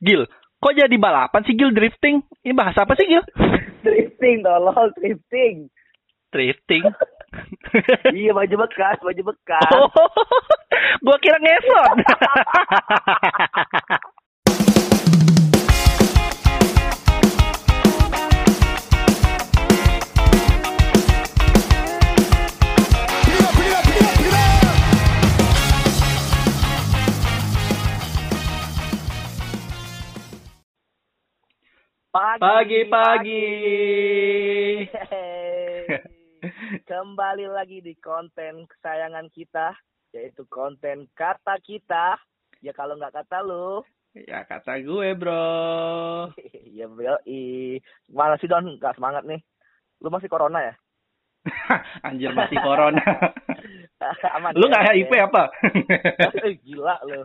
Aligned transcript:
Gil, 0.00 0.24
kok 0.64 0.72
jadi 0.72 0.96
balapan 0.96 1.44
sih 1.44 1.52
Gil 1.52 1.76
drifting? 1.76 2.24
Ini 2.40 2.56
bahasa 2.56 2.88
apa 2.88 2.96
sih 2.96 3.04
Gil? 3.04 3.20
drifting 3.84 4.40
tolol 4.40 4.88
drifting 4.96 5.68
Drifting. 6.30 6.86
iya 8.18 8.30
baju 8.30 8.54
bekas 8.66 9.02
baju 9.02 9.22
bekas 9.34 9.70
oh, 9.74 9.90
gua 11.04 11.16
kira 11.18 11.38
ngesot. 11.42 11.96
Pagi-pagi. 32.40 33.44
Kembali 36.88 37.44
lagi 37.52 37.84
di 37.84 37.92
konten 38.00 38.64
kesayangan 38.64 39.28
kita 39.28 39.76
yaitu 40.16 40.48
konten 40.48 41.04
kata 41.12 41.60
kita 41.60 42.16
ya 42.64 42.72
kalau 42.72 42.96
nggak 42.96 43.12
kata 43.12 43.44
lu 43.44 43.84
ya 44.16 44.48
kata 44.48 44.80
gue 44.80 45.12
bro. 45.20 46.32
ya 46.80 46.88
bro 46.88 47.20
i 47.28 47.76
mana 48.08 48.40
sih 48.40 48.48
don 48.48 48.80
nggak 48.80 48.96
semangat 48.96 49.28
nih 49.28 49.44
lu 50.00 50.08
masih 50.08 50.32
corona 50.32 50.64
ya 50.64 50.74
Anjir 52.08 52.32
masih 52.32 52.56
corona. 52.64 53.04
aman 54.40 54.56
Lu 54.56 54.64
ya? 54.64 54.80
nggak 54.80 54.86
HIV 54.96 55.12
apa? 55.28 55.42
Gila 56.64 57.04
lu 57.04 57.20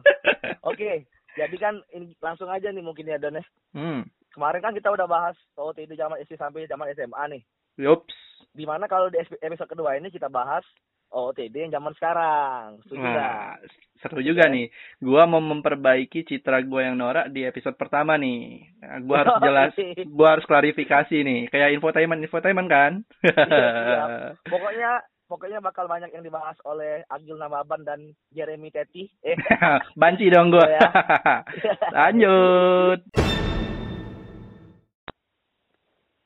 oke 0.68 1.08
jadi 1.40 1.56
kan 1.56 1.80
ini 1.96 2.12
langsung 2.20 2.52
aja 2.52 2.68
nih 2.68 2.84
mungkin 2.84 3.08
ya 3.08 3.16
don 3.16 3.40
ya 3.40 3.46
hmm. 3.80 4.04
Kemarin 4.36 4.60
kan 4.60 4.76
kita 4.76 4.92
udah 4.92 5.08
bahas 5.08 5.36
OOTD 5.56 5.96
zaman 5.96 6.20
SD 6.20 6.36
sampai 6.36 6.68
zaman 6.68 6.92
SMA 6.92 7.24
nih 7.32 7.42
Yups. 7.80 8.16
di 8.52 8.68
mana 8.68 8.92
kalau 8.92 9.08
di 9.08 9.24
episode 9.40 9.72
kedua 9.72 9.96
ini 9.96 10.12
kita 10.12 10.28
bahas 10.28 10.68
OOTD 11.16 11.56
yang 11.56 11.74
zaman 11.74 11.94
sekarang 11.96 12.82
setuju? 12.84 13.00
Nah, 13.00 13.56
seru 14.04 14.20
juga 14.20 14.52
nih. 14.52 14.68
Gua 15.00 15.24
mau 15.24 15.40
memperbaiki 15.40 16.28
citra 16.28 16.60
gua 16.68 16.92
yang 16.92 17.00
norak 17.00 17.32
di 17.32 17.48
episode 17.48 17.80
pertama 17.80 18.20
nih. 18.20 18.68
Nah, 18.84 19.00
gua 19.06 19.24
harus 19.24 19.36
jelas, 19.48 19.72
gua 20.12 20.28
harus 20.38 20.46
klarifikasi 20.50 21.16
nih. 21.16 21.42
Kayak 21.48 21.74
infotainment, 21.78 22.20
infotainment 22.20 22.68
kan? 22.68 22.92
Iya, 23.24 23.32
siap. 23.32 24.10
pokoknya 24.54 24.92
pokoknya 25.26 25.60
bakal 25.64 25.90
banyak 25.90 26.12
yang 26.14 26.22
dibahas 26.22 26.60
oleh 26.68 27.02
Agil 27.10 27.40
Namaban 27.40 27.82
dan 27.82 28.14
Jeremy 28.30 28.70
Teti 28.70 29.10
eh 29.26 29.40
Banci 30.02 30.28
dong 30.28 30.52
gua. 30.52 30.68
Ya. 30.68 30.90
Lanjut. 31.96 33.00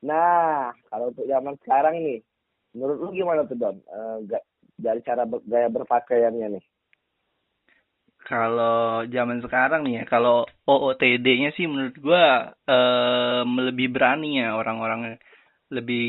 Nah 0.08 0.72
kalau 0.90 1.12
untuk 1.12 1.26
zaman 1.28 1.56
sekarang 1.62 1.96
nih 2.00 2.18
menurut 2.76 2.98
lu 3.04 3.10
gimana 3.20 3.42
tuh 3.50 3.58
Don 3.62 3.78
Eh, 3.84 4.18
ga- 4.30 4.48
dari 4.80 5.00
cara 5.08 5.24
ber- 5.32 5.44
gaya 5.52 5.68
berpakaiannya 5.76 6.48
nih 6.56 6.64
Kalau 8.30 9.02
zaman 9.16 9.40
sekarang 9.46 9.82
nih 9.88 9.94
ya, 10.00 10.04
kalau 10.14 10.36
OOTD-nya 10.70 11.50
sih 11.58 11.66
menurut 11.72 11.96
gua 12.06 12.24
em, 12.70 13.50
lebih 13.68 13.88
berani 13.96 14.28
ya 14.44 14.48
orang-orang 14.60 15.02
lebih 15.76 16.04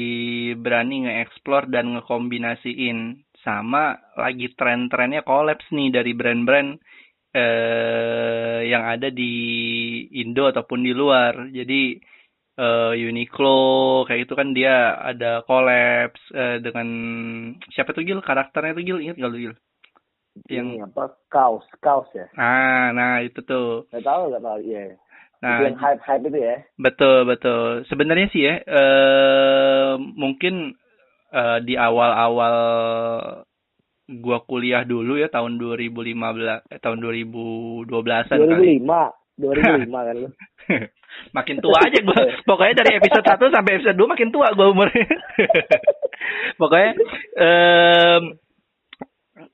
berani 0.65 0.95
nge-explore 1.07 1.67
dan 1.75 1.87
ngekombinasiin 1.97 2.99
sama 3.45 3.97
lagi 4.23 4.47
tren-trennya 4.59 5.21
collapse 5.29 5.69
nih 5.77 5.89
dari 5.97 6.13
brand-brand 6.21 6.71
eh 7.41 8.61
yang 8.73 8.85
ada 8.95 9.09
di 9.21 9.33
Indo 10.23 10.45
ataupun 10.53 10.81
di 10.87 10.93
luar. 11.01 11.35
Jadi 11.59 11.99
eh, 12.61 12.93
Uniqlo 13.09 13.57
kayak 14.05 14.29
itu 14.29 14.35
kan 14.37 14.53
dia 14.53 15.01
ada 15.01 15.41
collapse 15.49 16.21
eh, 16.37 16.61
dengan 16.61 16.89
siapa 17.73 17.97
tuh 17.97 18.05
Gil 18.05 18.21
karakternya 18.21 18.77
tuh 18.77 18.85
Gil 18.85 19.01
ingat 19.01 19.17
gak 19.17 19.33
lu 19.33 19.39
Gil? 19.41 19.55
Yang 20.47 20.69
Ini 20.79 20.87
apa 20.87 21.05
kaos 21.27 21.67
kaos 21.83 22.07
ya 22.15 22.29
Ah, 22.39 22.93
nah 22.95 23.19
itu 23.25 23.41
tuh. 23.43 23.89
nggak 23.91 24.05
tahu 24.05 24.23
nggak 24.31 24.45
tahu 24.45 24.59
iya 24.63 24.95
Nah, 25.41 25.57
itu 25.57 25.73
yang 25.73 25.79
hype 25.81 26.03
hype 26.05 26.25
itu 26.29 26.39
ya 26.39 26.57
betul 26.77 27.25
betul. 27.25 27.89
Sebenarnya 27.89 28.29
sih 28.29 28.45
ya, 28.45 28.61
eh 28.61 29.93
mungkin 29.97 30.77
eh, 31.33 31.59
di 31.65 31.81
awal-awal 31.81 32.57
gua 34.21 34.39
kuliah 34.45 34.85
dulu 34.85 35.17
ya 35.17 35.33
tahun 35.33 35.57
2015 35.57 36.13
eh, 36.77 36.81
tahun 36.85 36.99
2012-an 37.01 38.37
kali. 38.37 38.85
2005 38.85 39.20
2005 39.41 39.91
kan 39.91 40.17
lu 40.17 40.29
makin 41.37 41.57
tua 41.59 41.79
aja 41.83 41.99
gua. 42.07 42.23
Pokoknya 42.47 42.85
dari 42.85 43.03
episode 43.03 43.27
1 43.27 43.55
sampai 43.55 43.73
episode 43.81 43.99
2 43.99 44.13
makin 44.13 44.31
tua 44.31 44.47
gua 44.55 44.71
umurnya. 44.71 45.07
Pokoknya 46.61 46.93
em 47.35 48.25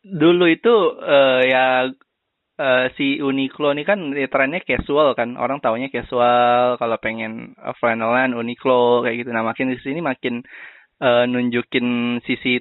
dulu 0.05 0.47
itu 0.51 0.75
eh, 1.03 1.43
ya 1.51 1.67
eh, 2.57 2.87
si 2.97 3.19
Uniqlo 3.19 3.73
ini 3.73 3.83
kan 3.89 4.13
ya, 4.13 4.29
trennya 4.29 4.61
casual 4.63 5.17
kan. 5.17 5.35
Orang 5.41 5.65
taunya 5.65 5.89
casual 5.89 6.77
kalau 6.77 6.97
pengen 7.01 7.57
uh, 7.57 7.75
flanelan 7.81 8.37
Uniqlo 8.37 9.05
kayak 9.07 9.25
gitu. 9.25 9.31
Nah, 9.33 9.45
makin 9.47 9.73
di 9.73 9.79
sini 9.81 10.01
makin 10.05 10.45
eh, 11.01 11.25
nunjukin 11.25 12.21
sisi 12.25 12.61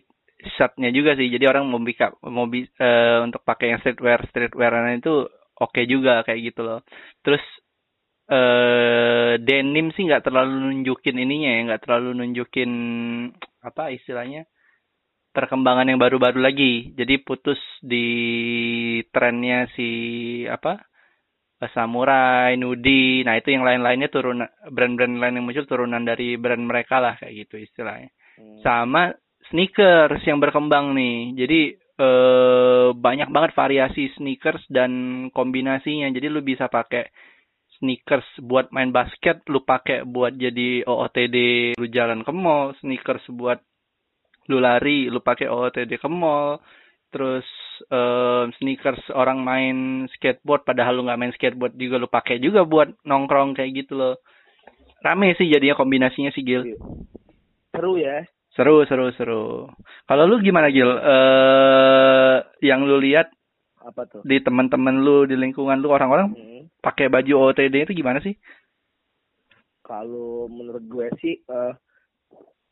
shirtnya 0.56 0.90
juga 0.94 1.18
sih. 1.18 1.28
Jadi 1.32 1.46
orang 1.50 1.66
mau 1.68 1.82
bika, 1.82 2.16
mau 2.28 2.46
bi- 2.48 2.70
eh, 2.70 3.18
untuk 3.24 3.42
pakai 3.44 3.76
yang 3.76 3.80
streetwear 3.82 4.24
streetwearan 4.30 5.00
itu 5.00 5.28
oke 5.60 5.82
juga 5.88 6.24
kayak 6.26 6.42
gitu 6.52 6.62
loh. 6.64 6.80
Terus 7.24 7.44
eh 8.26 9.38
denim 9.38 9.94
sih 9.94 10.04
nggak 10.10 10.26
terlalu 10.26 10.54
nunjukin 10.66 11.18
ininya 11.22 11.50
ya, 11.56 11.60
nggak 11.72 11.82
terlalu 11.86 12.10
nunjukin 12.18 12.72
apa 13.62 13.94
istilahnya 13.94 14.50
perkembangan 15.36 15.92
yang 15.92 16.00
baru-baru 16.02 16.40
lagi. 16.42 16.96
Jadi 16.96 17.22
putus 17.22 17.60
di 17.84 18.08
trennya 19.12 19.68
si 19.76 19.90
apa 20.48 20.80
eh, 21.62 21.72
samurai, 21.76 22.56
nudi. 22.60 23.22
Nah 23.28 23.36
itu 23.40 23.52
yang 23.52 23.64
lain-lainnya 23.68 24.10
turun 24.12 24.44
brand-brand 24.72 25.16
lain 25.22 25.38
yang 25.40 25.46
muncul 25.46 25.66
turunan 25.68 26.04
dari 26.04 26.36
brand 26.40 26.64
mereka 26.64 27.00
lah 27.04 27.14
kayak 27.20 27.48
gitu 27.48 27.62
istilahnya 27.62 28.10
Hmm. 28.36 28.60
sama 28.68 29.16
sneakers 29.48 30.20
yang 30.28 30.44
berkembang 30.44 30.92
nih. 30.92 31.40
Jadi 31.40 31.60
eh 31.96 32.90
banyak 32.92 33.30
banget 33.32 33.52
variasi 33.56 34.12
sneakers 34.20 34.64
dan 34.68 34.92
kombinasinya. 35.32 36.12
Jadi 36.12 36.28
lu 36.28 36.44
bisa 36.44 36.68
pakai 36.68 37.08
sneakers 37.80 38.28
buat 38.44 38.72
main 38.72 38.92
basket, 38.92 39.44
lu 39.52 39.64
pakai 39.64 40.04
buat 40.08 40.36
jadi 40.36 40.84
OOTD 40.88 41.38
lu 41.80 41.88
jalan 41.92 42.24
ke 42.24 42.32
mall, 42.32 42.76
sneakers 42.84 43.24
buat 43.32 43.60
lu 44.52 44.60
lari, 44.62 45.08
lu 45.08 45.20
pakai 45.24 45.48
OOTD 45.48 46.00
ke 46.00 46.10
mall. 46.12 46.60
Terus 47.12 47.48
eh, 47.88 48.44
sneakers 48.60 49.00
orang 49.16 49.40
main 49.40 49.78
skateboard 50.16 50.68
padahal 50.68 51.00
lu 51.00 51.08
nggak 51.08 51.20
main 51.20 51.34
skateboard 51.36 51.80
juga 51.80 51.96
lu 51.96 52.12
pakai 52.12 52.44
juga 52.44 52.68
buat 52.68 52.92
nongkrong 53.08 53.56
kayak 53.56 53.72
gitu 53.86 53.96
loh. 53.96 54.16
Rame 55.00 55.38
sih 55.38 55.48
jadinya 55.48 55.80
kombinasinya 55.80 56.32
sih 56.34 56.44
Gil. 56.44 56.76
seru 57.76 58.00
ya 58.00 58.24
Seru, 58.56 58.88
seru, 58.88 59.12
seru. 59.20 59.68
Kalau 60.08 60.24
lu 60.26 60.40
gimana 60.40 60.72
Gil? 60.72 60.88
Eh, 60.88 62.36
yang 62.64 62.88
lu 62.88 62.98
lihat 63.04 63.28
apa 63.86 64.08
tuh 64.10 64.26
di 64.26 64.42
teman-teman 64.42 65.06
lu 65.06 65.30
di 65.30 65.38
lingkungan 65.38 65.78
lu 65.78 65.94
orang-orang 65.94 66.34
Hmm. 66.34 66.66
pakai 66.82 67.06
baju 67.06 67.54
OOTD 67.54 67.86
itu 67.86 67.94
gimana 67.94 68.18
sih? 68.18 68.34
kalau 69.86 70.50
menurut 70.50 70.82
gue 70.90 71.08
sih 71.22 71.38
eh, 71.46 71.74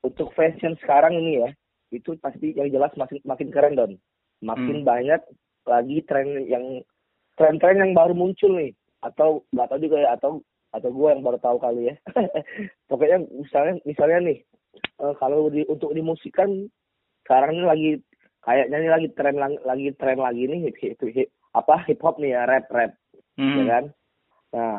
untuk 0.01 0.33
fashion 0.33 0.73
sekarang 0.81 1.13
ini 1.13 1.45
ya 1.45 1.49
itu 1.93 2.17
pasti 2.17 2.57
yang 2.57 2.73
jelas 2.73 2.89
makin 2.97 3.21
makin 3.21 3.53
keren 3.53 3.77
don 3.77 3.93
makin 4.41 4.81
Hmm. 4.81 4.87
banyak 4.89 5.21
lagi 5.69 6.01
tren 6.09 6.41
yang 6.49 6.81
tren-tren 7.37 7.77
yang 7.77 7.93
baru 7.93 8.17
muncul 8.17 8.57
nih 8.57 8.73
atau 9.05 9.45
nggak 9.53 9.69
tahu 9.69 9.79
juga 9.85 9.97
ya 10.01 10.09
atau 10.17 10.41
atau 10.73 10.89
gue 10.89 11.09
yang 11.13 11.21
baru 11.21 11.37
tahu 11.37 11.61
kali 11.61 11.93
ya 11.93 11.95
pokoknya 12.89 13.21
misalnya 13.29 13.73
misalnya 13.85 14.17
nih 14.25 14.37
eh, 15.01 15.13
kalau 15.17 15.49
di 15.49 15.65
untuk 15.65 15.95
di 15.95 16.01
musik 16.03 16.35
kan 16.35 16.49
sekarang 17.23 17.55
ini 17.57 17.65
lagi 17.65 17.89
kayaknya 18.43 18.77
ini 18.77 18.89
lagi 18.91 19.07
tren 19.15 19.35
lagi 19.39 19.87
tren 19.95 20.19
lagi 20.19 20.43
nih 20.45 20.59
hip, 20.69 20.75
hip, 20.77 20.99
hip- 20.99 21.33
apa 21.55 21.85
hip 21.87 22.01
hop 22.03 22.19
nih 22.19 22.35
ya 22.35 22.43
rap 22.43 22.67
rap 22.69 22.91
ya 23.37 23.63
Hmm. 23.63 23.65
kan? 23.69 23.85
Nah, 24.53 24.75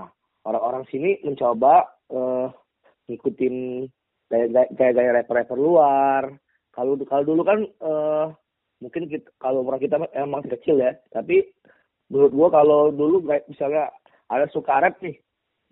orang-orang 0.46 0.84
sini 0.90 1.18
mencoba 1.24 1.88
eh 2.12 2.46
ngikutin 3.08 3.86
gaya- 4.30 4.70
gaya-gaya 4.72 5.10
rapper-rapper 5.20 5.58
luar. 5.58 6.30
Kalau 6.70 6.98
kalau 7.06 7.24
dulu 7.24 7.42
kan 7.42 7.64
eh 7.64 8.26
mungkin 8.82 9.08
kita, 9.08 9.30
kalau 9.40 9.64
orang 9.64 9.80
kita 9.80 9.96
emang 10.12 10.44
kecil 10.44 10.78
ya, 10.78 10.92
tapi 11.10 11.46
menurut 12.12 12.32
gua 12.36 12.48
kalau 12.52 12.92
dulu 12.92 13.24
kayak 13.24 13.48
misalnya 13.48 13.88
ada 14.28 14.46
suka 14.52 14.82
rap 14.82 14.98
nih, 15.00 15.16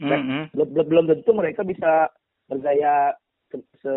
Hmm, 0.01 0.11
hmm. 0.11 0.45
belum 0.57 0.69
belum, 0.73 0.87
belum 0.89 1.05
tentu 1.13 1.31
mereka 1.37 1.63
bisa 1.63 2.09
bergaya 2.49 3.13
se, 3.83 3.95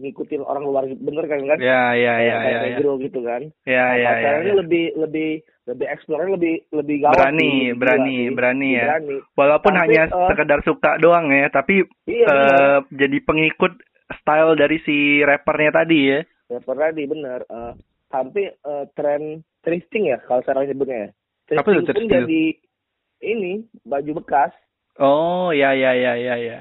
ngikutin 0.00 0.40
orang 0.40 0.64
luar 0.64 0.84
bener 0.88 1.24
kan 1.28 1.40
kan 1.44 1.58
Ya, 1.60 1.92
ya, 1.92 2.14
ya, 2.24 2.36
kayak 2.40 2.40
ya, 2.40 2.56
ya. 2.56 2.60
negro 2.72 2.90
gitu 2.96 3.20
kan 3.20 3.42
Ya, 3.68 3.84
Nah, 3.84 3.96
ya, 4.00 4.10
kalau 4.24 4.40
ya, 4.40 4.48
ya. 4.48 4.54
lebih 4.64 4.84
lebih 4.96 5.30
lebih 5.68 5.86
explore 5.92 6.24
lebih 6.26 6.54
lebih 6.72 6.96
gawat 7.04 7.16
Berani, 7.20 7.44
sih, 7.44 7.76
gila 7.76 7.76
berani, 7.76 8.16
sih. 8.16 8.32
berani 8.32 8.68
ya. 8.72 8.84
berani 8.88 9.16
Walaupun 9.36 9.72
Tapi, 9.76 9.80
hanya 9.84 10.02
eh, 10.08 10.28
sekedar 10.32 10.58
suka 10.64 10.90
doang 10.98 11.26
ya, 11.30 11.46
tapi 11.52 11.84
iya 12.08 12.26
bener 12.26 12.64
eh, 12.64 12.78
jadi 12.96 13.18
pengikut 13.22 13.72
style 14.10 14.52
dari 14.56 14.76
si 14.82 14.96
rappernya 15.22 15.70
tadi 15.70 15.98
ya. 16.08 16.20
ya 16.48 16.58
berani 16.64 17.02
bener 17.04 17.40
Eh, 17.46 17.72
tapi 18.08 18.42
eh, 18.48 18.84
tren 18.96 19.22
thrifting 19.62 20.08
ya 20.10 20.18
kalau 20.24 20.40
sekarang 20.42 20.64
nyebutnya 20.64 20.98
ya 20.98 21.08
Apa 21.60 21.68
itu 21.70 21.82
thrifting 21.82 21.84
pun 21.84 22.04
thrifting? 22.08 22.08
jadi 22.08 22.42
ini 23.20 23.52
baju 23.84 24.12
bekas 24.24 24.52
Oh, 24.96 25.48
ya, 25.52 25.72
ya, 25.72 25.92
ya, 25.96 26.12
ya, 26.16 26.36
ya. 26.36 26.58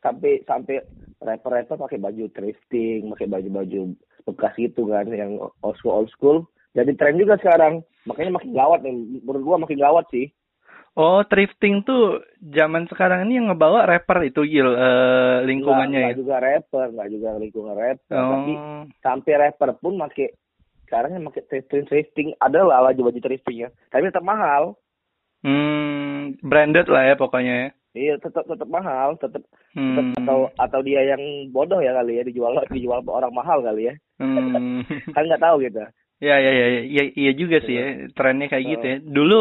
Sampai 0.00 0.40
sampai 0.44 0.80
rapper-rapper 1.20 1.76
pakai 1.76 1.98
baju 2.00 2.24
thrifting, 2.32 3.12
pakai 3.12 3.28
baju-baju 3.28 3.92
bekas 4.24 4.52
gitu 4.56 4.88
kan 4.88 5.08
yang 5.12 5.36
old 5.38 5.76
school 5.76 5.96
old 6.04 6.10
school. 6.12 6.44
Jadi 6.72 6.94
tren 6.96 7.18
juga 7.20 7.36
sekarang. 7.40 7.84
Makanya 8.08 8.40
makin 8.40 8.52
gawat 8.56 8.80
nih. 8.80 8.94
Menurut 9.20 9.42
gua 9.44 9.56
makin 9.60 9.78
gawat 9.80 10.06
sih. 10.08 10.32
Oh, 10.98 11.22
thrifting 11.22 11.86
tuh 11.86 12.18
zaman 12.42 12.90
sekarang 12.90 13.22
ini 13.28 13.38
yang 13.38 13.54
ngebawa 13.54 13.86
rapper 13.86 14.26
itu 14.26 14.42
Gil 14.42 14.74
eh, 14.74 15.46
lingkungannya 15.46 16.02
nggak, 16.02 16.14
ya. 16.14 16.18
juga 16.18 16.36
rapper, 16.42 16.86
nggak 16.90 17.08
juga 17.14 17.28
lingkungan 17.38 17.74
rapper, 17.78 18.10
tapi 18.10 18.52
Oh. 18.58 18.82
sampai 18.98 19.32
rapper 19.38 19.70
pun 19.78 19.94
pakai 20.02 20.34
sekarang 20.90 21.14
yang 21.14 21.30
pakai 21.30 21.46
thrifting 21.46 21.86
thrifting 21.86 22.28
ada 22.42 22.66
lah 22.66 22.90
baju 22.90 23.06
baju 23.06 23.20
thrifting 23.22 23.58
ya. 23.64 23.68
Tapi 23.94 24.10
tetap 24.10 24.26
mahal. 24.26 24.74
Hmm, 25.46 26.34
branded 26.42 26.90
lah 26.90 27.06
ya 27.06 27.14
pokoknya 27.14 27.54
ya. 27.54 27.68
Iya, 27.90 28.14
tetap 28.16 28.46
tetap 28.46 28.66
mahal, 28.66 29.18
tetap 29.18 29.42
tetap 29.42 30.04
Hmm. 30.06 30.14
atau 30.18 30.38
atau 30.54 30.80
dia 30.80 31.02
yang 31.04 31.18
bodoh 31.50 31.78
ya 31.78 31.90
kali 31.92 32.18
ya 32.18 32.22
dijual 32.22 32.54
dijual 32.70 33.02
orang 33.04 33.34
mahal 33.34 33.58
kali 33.60 33.90
ya. 33.90 33.94
Hmm. 34.16 34.86
Kan 35.14 35.26
nggak 35.26 35.42
tahu 35.42 35.58
gitu. 35.60 35.82
Ya 36.20 36.36
ya 36.36 36.52
ya 36.52 36.66
ya 36.68 36.80
iya, 36.84 37.04
iya 37.16 37.32
juga 37.32 37.64
sih 37.64 37.72
ya 37.72 37.86
trennya 38.12 38.46
kayak 38.46 38.66
gitu 38.68 38.84
ya. 38.84 38.96
Dulu 39.00 39.40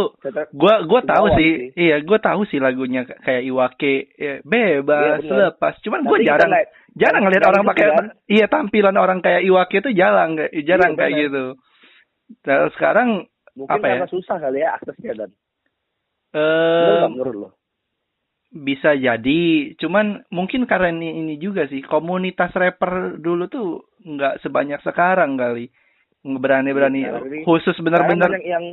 gua 0.56 0.81
gua 0.81 1.01
tahu 1.04 1.36
sih, 1.36 1.51
sih. 1.69 1.69
iya 1.75 2.00
gua 2.00 2.18
tahu 2.18 2.48
sih 2.48 2.57
lagunya 2.57 3.04
kayak 3.04 3.44
Iwake 3.44 4.16
ya, 4.16 4.34
bebas 4.42 5.19
Iya, 5.19 5.28
benar. 5.28 5.40
lepas. 5.51 5.75
Cuman 5.84 6.01
gua 6.01 6.16
Tapi 6.16 6.24
kita 6.24 6.31
jarang 6.31 6.51
jarang 6.96 7.22
ngeliat 7.28 7.44
orang 7.46 7.63
gitu 7.63 7.72
pakai 7.75 7.86
kan? 7.92 8.06
iya 8.25 8.46
tampilan 8.48 8.96
orang 8.96 9.19
kayak 9.19 9.44
Iwake 9.44 9.75
itu 9.78 9.90
jarang 9.92 10.31
kayak- 10.40 10.54
jarang 10.63 10.92
Iya, 10.94 10.98
kayak 10.98 11.13
gitu. 11.19 11.44
Nah, 12.48 12.57
sekarang 12.74 13.10
mungkin 13.54 13.75
apa 13.75 13.86
ya? 13.86 14.07
susah 14.07 14.38
kali 14.40 14.57
ya 14.57 14.69
aksesnya 14.74 15.13
dan 15.19 15.30
eh 16.31 16.96
nggak 16.98 17.12
menurut 17.12 17.36
lo? 17.36 17.50
Bisa 18.50 18.98
jadi, 18.98 19.74
cuman 19.78 20.25
mungkin 20.34 20.66
karena 20.66 20.90
ini, 20.90 21.22
ini 21.22 21.36
juga 21.38 21.69
sih 21.69 21.86
komunitas 21.86 22.50
rapper 22.57 23.22
dulu 23.22 23.46
tuh 23.46 23.68
nggak 24.01 24.42
sebanyak 24.42 24.81
sekarang 24.81 25.38
kali. 25.38 25.69
Berani-berani 26.19 27.00
Iya, 27.06 27.46
khusus 27.48 27.78
bener-bener 27.80 28.28
banyak 28.28 28.44
yang 28.44 28.66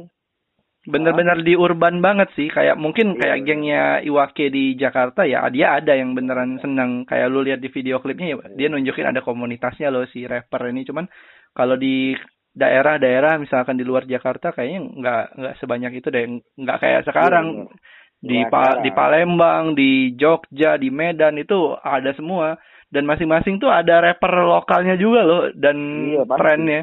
bener-bener 0.87 1.43
di 1.43 1.59
urban 1.59 1.99
banget 1.99 2.31
sih 2.39 2.47
kayak 2.47 2.79
mungkin 2.79 3.15
Iya, 3.15 3.19
kayak 3.19 3.37
bener. 3.43 3.47
gengnya 3.47 3.83
Iwake 4.07 4.47
di 4.55 4.79
Jakarta 4.79 5.27
ya 5.27 5.43
dia 5.51 5.75
ada 5.83 5.99
yang 5.99 6.15
beneran 6.15 6.63
senang 6.63 7.03
kayak 7.03 7.27
lu 7.27 7.43
lihat 7.43 7.59
di 7.59 7.71
video 7.75 7.99
klipnya 7.99 8.35
ya 8.35 8.37
dia 8.55 8.71
nunjukin 8.71 9.03
ada 9.11 9.19
komunitasnya 9.19 9.91
loh 9.91 10.07
si 10.07 10.23
rapper 10.31 10.71
ini 10.71 10.87
cuman 10.87 11.11
kalau 11.51 11.75
di 11.75 12.15
daerah-daerah 12.55 13.37
misalkan 13.37 13.75
di 13.77 13.83
luar 13.83 14.07
Jakarta 14.07 14.55
kayaknya 14.55 14.81
nggak 14.87 15.23
nggak 15.35 15.55
sebanyak 15.59 15.93
itu 15.99 16.09
deh 16.09 16.25
nggak 16.55 16.79
kayak 16.79 17.03
sekarang 17.05 17.47
Iya. 17.67 17.86
Di 18.27 18.37
Nggak 18.37 18.51
Pa- 18.51 18.79
di 18.81 18.91
Palembang 18.91 19.65
di 19.73 19.91
Jogja 20.13 20.75
di 20.75 20.91
Medan 20.91 21.39
itu 21.39 21.55
ada 21.77 22.11
semua 22.13 22.59
dan 22.87 23.03
masing-masing 23.03 23.57
tuh 23.57 23.69
ada 23.69 23.99
rapper 24.01 24.43
lokalnya 24.43 24.95
juga 24.95 25.23
loh 25.23 25.45
dan 25.53 25.77
Iya, 26.09 26.23
trennya 26.29 26.81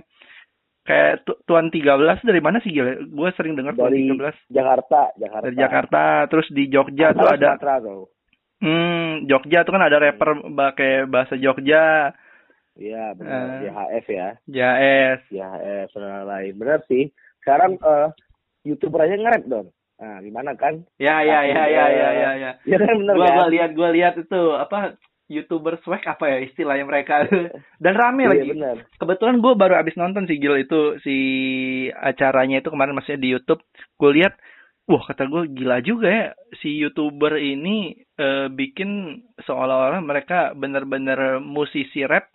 kayak 0.82 1.24
Tu- 1.24 1.40
Tuan 1.44 1.68
13 1.68 1.96
dari 2.22 2.40
mana 2.40 2.60
sih 2.60 2.70
gila? 2.70 3.04
Gue 3.06 3.30
sering 3.34 3.54
dengar 3.54 3.72
Tuan 3.74 3.88
dari 3.88 4.04
13 4.06 4.36
Jakarta, 4.50 5.02
Jakarta. 5.16 5.44
dari 5.46 5.56
Jakarta 5.56 6.02
terus 6.28 6.48
di 6.50 6.64
Jogja 6.68 7.12
tuh 7.12 7.24
Antara 7.24 7.36
ada 7.36 7.50
Sumatera 7.54 7.76
tuh. 7.80 8.04
hmm 8.60 9.08
Jogja 9.26 9.60
tuh 9.62 9.72
kan 9.72 9.84
ada 9.84 9.98
rapper 9.98 10.30
pakai 10.46 10.92
bahasa 11.06 11.36
Jogja 11.36 12.12
Iya, 12.74 13.14
benar. 13.14 13.62
Eh. 13.62 13.70
JHF 13.70 14.06
ya. 14.10 14.30
JS 14.50 15.20
JHF 15.30 15.90
dan 15.94 16.26
lain. 16.26 16.54
Benar 16.58 16.82
sih. 16.84 17.06
Sekarang 17.38 17.78
eh 17.78 18.10
YouTuber 18.66 18.98
aja 19.00 19.14
nge-rap 19.14 19.46
dong. 19.46 19.68
Nah, 19.94 20.20
gimana 20.20 20.52
kan? 20.54 20.84
ya 20.98 21.22
ya 21.22 21.46
ya 21.46 21.64
ya 21.66 21.86
ya 21.88 22.10
ya 22.12 22.32
ya 22.36 22.52
Ya 22.66 22.78
kan 22.78 22.96
benar 22.98 23.14
gua 23.16 23.26
kan? 23.26 23.36
gua 23.38 23.48
lihat 23.50 23.70
gua 23.74 23.90
lihat 23.92 24.14
itu 24.18 24.42
apa 24.54 24.98
youtuber 25.26 25.80
swag 25.82 26.04
apa 26.04 26.26
ya 26.28 26.38
istilahnya 26.44 26.84
mereka 26.84 27.24
dan 27.84 27.94
rame 27.96 28.28
Iya, 28.28 28.32
lagi 28.36 28.50
benar. 28.54 28.76
kebetulan 29.00 29.40
gue 29.40 29.54
baru 29.56 29.74
abis 29.80 29.96
nonton 29.96 30.28
si 30.28 30.36
Gil 30.38 30.60
itu 30.60 31.00
si 31.02 31.16
acaranya 31.90 32.60
itu 32.60 32.70
kemarin 32.70 32.94
maksudnya 32.94 33.24
di 33.24 33.32
YouTube 33.32 33.64
gue 33.98 34.12
lihat 34.14 34.36
wah 34.84 35.00
kata 35.00 35.26
gue 35.26 35.48
gila 35.56 35.80
juga 35.80 36.08
ya 36.12 36.28
si 36.60 36.76
youtuber 36.76 37.40
ini 37.40 37.96
eh, 38.20 38.52
bikin 38.52 39.24
seolah-olah 39.40 40.04
mereka 40.04 40.52
bener-bener 40.54 41.40
musisi 41.40 42.04
rap 42.04 42.28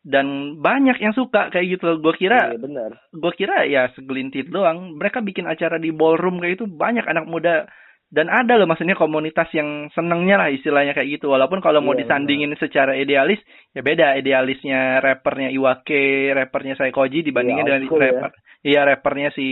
dan 0.00 0.56
banyak 0.56 0.96
yang 0.96 1.12
suka 1.12 1.52
kayak 1.52 1.76
gitu 1.76 1.84
loh 1.84 1.96
gue 2.00 2.14
kira 2.16 2.52
Iya, 2.52 2.60
benar. 2.60 2.90
gue 3.12 3.32
kira 3.36 3.68
ya 3.68 3.92
segelintir 3.92 4.48
doang 4.48 4.96
mereka 4.96 5.20
bikin 5.20 5.44
acara 5.44 5.76
di 5.76 5.92
ballroom 5.92 6.40
kayak 6.40 6.56
itu 6.56 6.64
banyak 6.64 7.04
anak 7.04 7.28
muda 7.28 7.68
dan 8.10 8.26
ada 8.26 8.58
loh 8.58 8.66
maksudnya 8.66 8.98
komunitas 8.98 9.46
yang 9.54 9.86
senengnya 9.94 10.34
lah 10.34 10.48
istilahnya 10.50 10.96
kayak 10.96 11.20
gitu 11.20 11.30
walaupun 11.30 11.60
kalau 11.60 11.78
mau 11.78 11.94
Iya, 11.94 12.08
disandingin 12.08 12.56
secara 12.56 12.96
idealis 12.96 13.38
ya 13.70 13.84
beda 13.84 14.18
idealisnya 14.18 14.98
rappernya 14.98 15.52
Iwake 15.52 16.32
rappernya 16.32 16.74
Saikoji 16.74 17.22
dibandingin 17.22 17.62
Iya, 17.62 17.68
dengan 17.70 17.82
school 17.86 18.00
ya. 18.00 18.04
rapper 18.10 18.30
iya 18.66 18.80
rappernya 18.82 19.30
si 19.30 19.46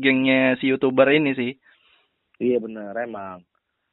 gengnya 0.00 0.56
si 0.58 0.66
youtuber 0.66 1.08
ini 1.12 1.36
sih 1.36 1.52
Iya 2.40 2.58
benar 2.58 2.90
emang. 2.98 3.44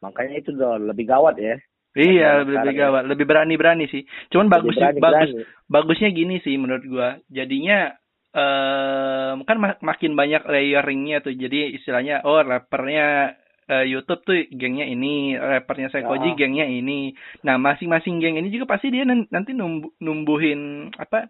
Makanya 0.01 0.41
itu 0.41 0.55
dong 0.57 0.89
lebih 0.89 1.05
gawat 1.05 1.37
ya. 1.37 1.59
Iya 1.93 2.41
Sekarang 2.41 2.45
lebih 2.45 2.69
ya. 2.69 2.79
gawat 2.85 3.03
lebih 3.05 3.25
berani 3.25 3.53
berani 3.55 3.85
sih 3.87 4.01
cuman 4.29 4.47
bagus 4.47 4.73
Lebih 4.73 4.81
berani, 4.81 4.99
bagus 4.99 5.29
berani. 5.31 5.45
bagusnya 5.65 6.09
gini 6.09 6.35
sih 6.39 6.55
menurut 6.55 6.85
gua 6.85 7.09
jadinya 7.27 7.93
em 8.29 9.41
kan 9.41 9.57
mak- 9.57 9.81
makin 9.81 10.13
banyak 10.13 10.45
layering-nya 10.45 11.19
tuh 11.19 11.33
jadi 11.33 11.73
istilahnya 11.73 12.21
oh 12.23 12.39
rappernya 12.39 13.33
eh, 13.65 13.85
YouTube 13.85 14.21
tuh 14.21 14.37
gengnya 14.51 14.85
ini 14.85 15.33
rappernya 15.33 15.89
Sekoji 15.89 16.33
Ah. 16.33 16.37
gengnya 16.37 16.65
ini 16.65 17.13
nah 17.41 17.57
masing-masing 17.57 18.17
geng 18.17 18.37
ini 18.37 18.49
juga 18.49 18.69
pasti 18.69 18.89
dia 18.89 19.01
nan- 19.01 19.29
nanti 19.29 19.53
numbu- 19.53 19.97
numbuhin 19.97 20.61
apa 20.95 21.29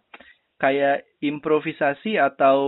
kayak 0.56 1.08
improvisasi 1.20 2.20
atau 2.20 2.60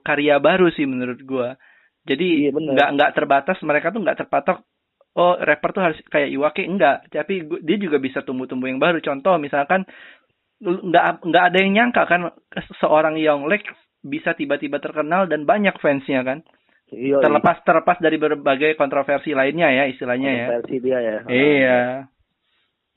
karya 0.00 0.38
baru 0.38 0.70
sih 0.70 0.86
menurut 0.86 1.18
gua 1.22 1.58
jadi 2.00 2.48
Iya, 2.48 2.50
nggak 2.54 2.88
nggak 2.96 3.10
terbatas 3.12 3.58
mereka 3.60 3.90
tuh 3.90 4.00
nggak 4.00 4.18
terpatok 4.20 4.62
oh 5.18 5.34
rapper 5.40 5.70
tuh 5.74 5.82
harus 5.82 5.98
kayak 6.06 6.30
Iwake 6.30 6.62
enggak. 6.66 7.10
Tapi 7.10 7.46
dia 7.64 7.76
juga 7.80 7.98
bisa 7.98 8.22
tumbuh-tumbuh 8.22 8.70
yang 8.70 8.78
baru. 8.78 9.02
Contoh 9.02 9.40
misalkan 9.40 9.86
nggak 10.60 11.24
nggak 11.24 11.44
ada 11.50 11.58
yang 11.58 11.72
nyangka 11.72 12.04
kan 12.04 12.28
seorang 12.78 13.16
Yonglek 13.16 13.64
bisa 14.04 14.36
tiba-tiba 14.36 14.76
terkenal 14.76 15.26
dan 15.26 15.48
banyak 15.48 15.74
fansnya 15.80 16.22
kan? 16.22 16.40
Iya. 16.90 17.22
terlepas 17.22 17.62
terlepas 17.62 18.02
dari 18.02 18.18
berbagai 18.18 18.74
kontroversi 18.74 19.30
lainnya 19.30 19.70
ya 19.70 19.84
istilahnya 19.86 20.30
ya. 20.34 20.46
Versi 20.58 20.76
dia 20.82 20.98
ya. 20.98 21.16
iya. 21.30 21.80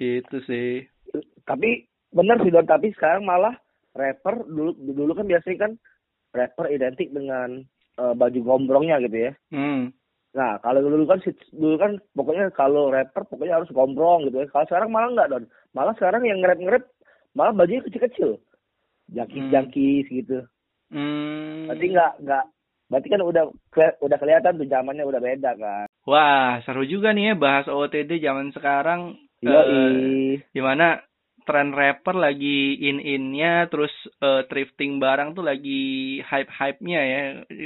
Itu 0.01 0.41
sih. 0.49 0.81
Tapi 1.45 1.85
benar 2.09 2.41
sih 2.41 2.49
Don, 2.49 2.65
tapi 2.65 2.89
sekarang 2.97 3.21
malah 3.21 3.53
rapper 3.93 4.49
dulu 4.49 4.73
dulu 4.81 5.13
kan 5.13 5.29
biasanya 5.29 5.57
kan 5.69 5.71
rapper 6.33 6.73
identik 6.73 7.13
dengan 7.13 7.61
eh, 8.01 8.13
baju 8.17 8.39
gombrongnya 8.41 8.97
gitu 9.05 9.29
ya. 9.29 9.31
hmm 9.53 10.02
Nah, 10.33 10.57
kalau 10.59 10.81
dulu 10.81 11.05
kan 11.05 11.19
dulu 11.53 11.75
kan 11.77 11.91
pokoknya 12.17 12.49
kalau 12.57 12.89
rapper 12.89 13.21
pokoknya 13.29 13.61
harus 13.61 13.69
gombrong 13.69 14.25
gitu 14.25 14.41
ya. 14.41 14.49
Kalau 14.49 14.65
sekarang 14.65 14.89
malah 14.89 15.09
enggak, 15.13 15.29
Don. 15.29 15.43
Malah 15.77 15.93
sekarang 15.93 16.25
yang 16.25 16.41
nge-rap-nge-rap 16.41 16.83
malah 17.33 17.53
bajunya 17.53 17.85
kecil-kecil. 17.85 18.41
Jangkis-jangkis 19.13 20.05
gitu. 20.09 20.41
hmm 20.89 21.69
Berarti 21.69 21.85
enggak 21.89 22.13
enggak 22.21 22.45
berarti 22.91 23.07
kan 23.09 23.21
udah 23.25 23.43
udah 24.05 24.17
kelihatan 24.21 24.53
tuh 24.53 24.67
zamannya 24.69 25.01
udah 25.01 25.17
beda 25.17 25.51
kan. 25.57 25.87
wah 26.05 26.61
seru 26.61 26.85
juga 26.85 27.09
nih 27.09 27.31
ya 27.31 27.33
bahas 27.33 27.65
OOTD 27.65 28.21
zaman 28.21 28.53
sekarang 28.53 29.17
Iya, 29.41 29.59
Eh, 29.65 30.39
di 30.53 30.61
mana 30.61 31.01
tren 31.43 31.71
rapper 31.71 32.15
lagi 32.15 32.79
in-innya 32.79 33.67
terus 33.67 33.91
eh, 34.19 34.43
thrifting 34.47 34.97
barang 34.97 35.35
tuh 35.35 35.43
lagi 35.43 36.17
hype-hype-nya 36.23 37.01
ya. 37.03 37.21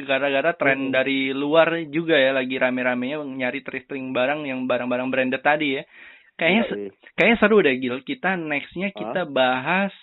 Gara-gara 0.05 0.51
tren 0.57 0.89
Hmm. 0.89 0.93
dari 0.93 1.31
luar 1.31 1.73
juga 1.89 2.17
ya 2.17 2.35
lagi 2.35 2.57
rame-ramenya 2.57 3.21
nyari 3.23 3.61
thrifting 3.61 4.11
barang 4.11 4.45
yang 4.45 4.65
barang-barang 4.65 5.07
branded 5.09 5.41
tadi 5.41 5.77
ya. 5.77 5.83
Kayaknya 6.37 6.63
Iya, 6.69 6.89
kayaknya 7.17 7.37
seru 7.41 7.57
deh 7.65 7.75
Gil. 7.77 7.97
Kita 8.05 8.37
nextnya 8.37 8.93
kita 8.93 9.25
bahas 9.25 9.93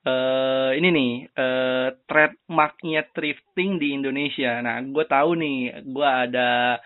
eh 0.00 0.70
ini 0.80 0.88
nih 0.88 1.12
eh 1.36 1.88
trademarknya 2.08 3.04
thrifting 3.12 3.76
di 3.76 3.92
Indonesia. 3.92 4.60
Nah 4.60 4.80
gue 4.80 5.04
tahu 5.04 5.36
nih 5.36 5.84
gue 5.84 6.08
ada 6.08 6.80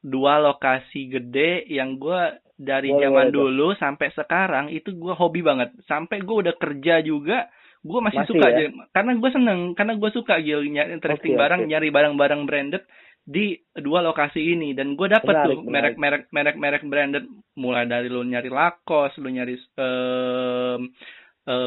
dua 0.00 0.40
lokasi 0.40 1.08
gede 1.08 1.68
yang 1.68 2.00
gue 2.00 2.20
dari 2.60 2.92
Boleh, 2.92 3.08
zaman 3.08 3.26
boleh 3.32 3.32
dulu 3.32 3.68
sampai 3.80 4.12
sekarang 4.12 4.68
itu 4.68 4.92
gue 4.92 5.14
hobi 5.16 5.40
banget. 5.40 5.72
Sampai 5.88 6.20
gue 6.20 6.36
udah 6.44 6.54
kerja 6.60 7.00
juga, 7.00 7.48
gue 7.80 8.00
masih, 8.04 8.20
Masih 8.20 8.36
suka 8.36 8.46
ya? 8.52 8.54
aja. 8.60 8.64
Karena 8.92 9.12
gue 9.16 9.30
seneng, 9.32 9.60
karena 9.72 9.94
gue 9.96 10.10
suka 10.12 10.34
Gil 10.44 10.60
nyari 10.68 11.00
thrifting 11.00 11.34
Oke, 11.34 11.40
barang, 11.40 11.60
oke. 11.64 11.68
nyari 11.72 11.88
barang-barang 11.88 12.42
branded 12.44 12.84
di 13.24 13.56
dua 13.76 14.04
lokasi 14.04 14.40
ini 14.56 14.72
dan 14.76 14.96
gue 14.96 15.08
dapet 15.08 15.32
Menarik, 15.32 15.48
tuh 15.48 15.58
merek-merek 15.64 16.22
merek-merek 16.32 16.84
branded 16.88 17.24
mulai 17.56 17.84
dari 17.88 18.08
lu 18.12 18.24
nyari 18.24 18.48
Lacoste, 18.52 19.20
lu 19.24 19.28
nyari 19.32 19.56
eh, 19.56 20.78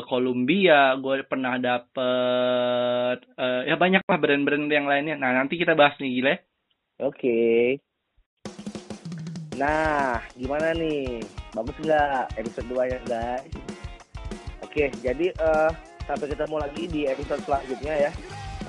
Columbia, 0.05 0.93
gue 1.01 1.25
pernah 1.25 1.57
dapet 1.57 3.17
eh, 3.37 3.61
ya 3.69 3.75
banyak 3.81 4.05
lah 4.05 4.19
brand-brand 4.21 4.69
yang 4.69 4.85
lainnya. 4.85 5.17
Nah 5.17 5.33
nanti 5.33 5.57
kita 5.57 5.73
bahas 5.73 5.97
nih 5.97 6.21
gile. 6.21 6.33
Oke. 7.01 7.81
Nah, 9.57 10.17
gimana 10.33 10.73
nih? 10.73 11.21
Bagus 11.53 11.77
nggak 11.81 12.41
episode 12.41 12.67
2 12.73 12.89
ya 12.89 12.97
guys? 13.05 13.45
Oke, 14.65 14.89
jadi 15.05 15.29
eh 15.29 15.69
sampai 16.09 16.25
ketemu 16.25 16.57
lagi 16.57 16.83
di 16.89 17.05
episode 17.05 17.37
selanjutnya 17.45 18.09
ya. 18.09 18.11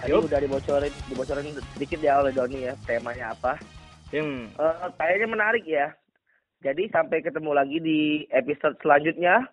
Tadi 0.05 0.13
Yup. 0.13 0.29
udah 0.29 0.41
dibocorin, 0.45 0.93
dibocorin 1.09 1.57
sedikit 1.73 1.97
ya 2.05 2.21
oleh 2.21 2.37
Doni 2.37 2.69
ya, 2.69 2.77
temanya 2.85 3.33
apa. 3.33 3.57
Hmm. 4.13 4.53
Eh, 4.53 4.89
kayaknya 5.01 5.29
menarik 5.33 5.65
ya. 5.65 5.89
Jadi 6.61 6.93
sampai 6.93 7.25
ketemu 7.25 7.51
lagi 7.57 7.81
di 7.81 8.29
episode 8.29 8.77
selanjutnya. 8.85 9.49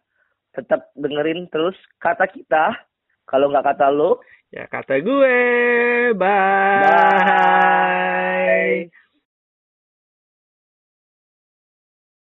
Tetap 0.51 0.91
dengerin 0.99 1.47
terus 1.47 1.79
kata 2.03 2.27
kita. 2.27 2.75
Kalau 3.23 3.47
nggak 3.47 3.71
kata 3.71 3.87
lo, 3.87 4.19
Ya 4.51 4.67
kata 4.67 4.99
gue, 4.99 5.39
bye. 6.11 6.83
bye. 6.83 9.00